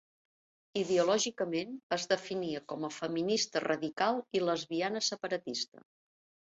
[0.83, 5.89] Ideològicament, es definia com a feminista radical i lesbiana separatista.